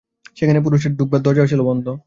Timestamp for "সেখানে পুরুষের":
0.37-0.91